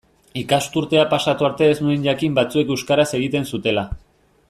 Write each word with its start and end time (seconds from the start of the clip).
Ikasturtea 0.41 1.03
pasatu 1.11 1.47
arte 1.49 1.67
ez 1.73 1.77
nuen 1.85 2.07
jakin 2.09 2.39
batzuek 2.41 2.73
euskaraz 2.77 3.07
egiten 3.23 3.47
zutela. 3.55 3.87